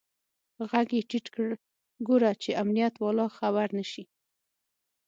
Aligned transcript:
ږغ 0.69 0.87
يې 0.95 1.01
ټيټ 1.09 1.25
کړ 1.35 1.49
ګوره 2.07 2.31
چې 2.41 2.49
امنيت 2.61 2.95
والا 3.03 3.25
خبر 3.37 3.67
نسي. 3.77 4.03